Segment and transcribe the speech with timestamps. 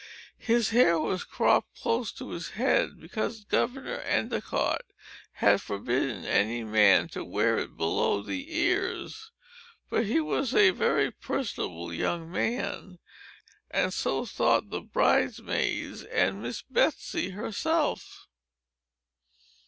[0.39, 4.81] His hair was cropped close to his head, because Governor Endicott
[5.33, 9.29] had forbidden any man to wear it below the ears.
[9.91, 12.97] But he was a very personable young man;
[13.69, 18.25] and so thought the bride maids and Miss Betsey herself.